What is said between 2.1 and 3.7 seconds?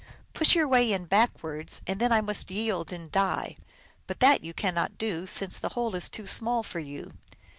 I must yield and die.